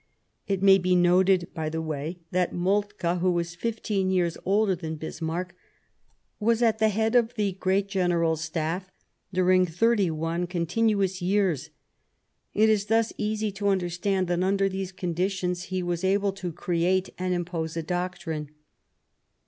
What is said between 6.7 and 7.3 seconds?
the head